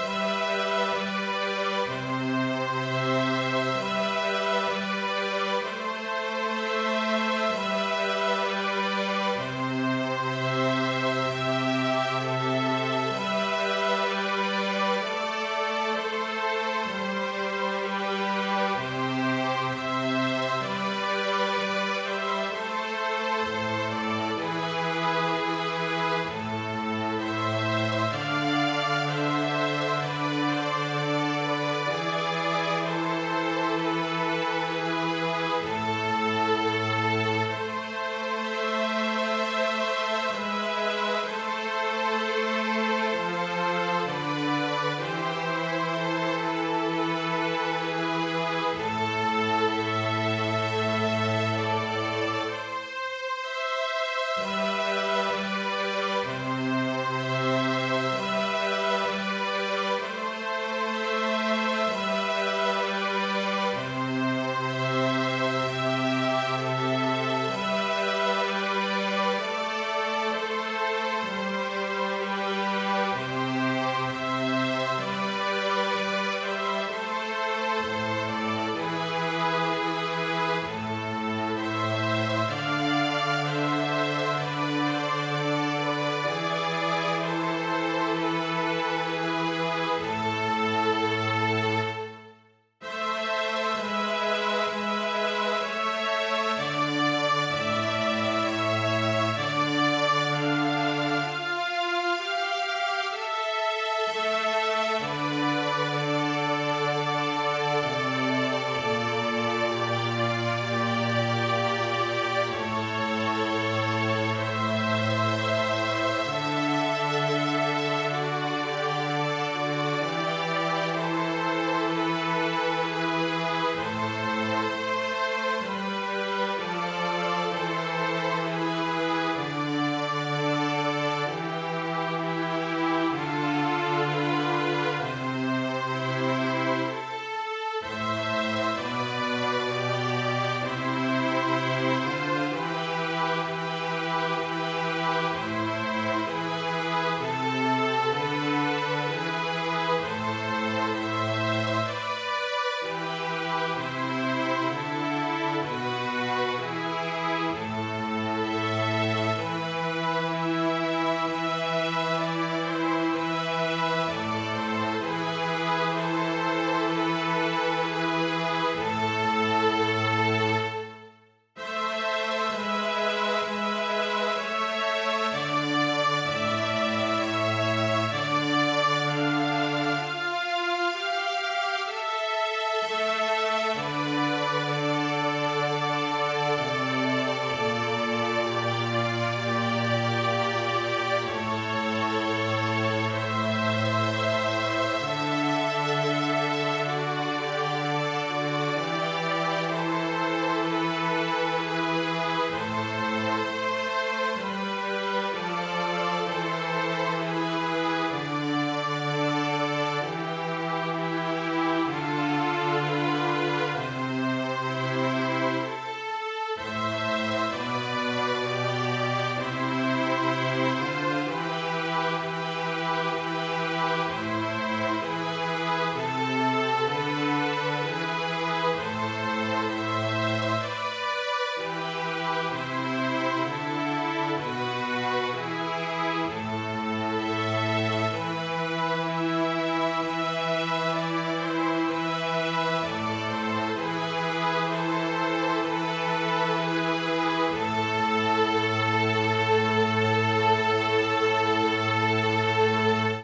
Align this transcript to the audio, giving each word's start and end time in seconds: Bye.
Bye. 0.00 0.29